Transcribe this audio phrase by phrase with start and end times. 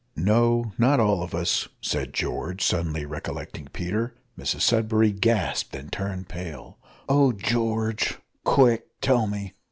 [0.15, 4.15] "No, not all of us," said George, suddenly recollecting Peter.
[4.35, 6.79] Mrs Sudberry gasped and turned pale.
[7.07, 7.31] "Oh!
[7.31, 8.17] George!
[8.43, 9.53] quick, tell me!"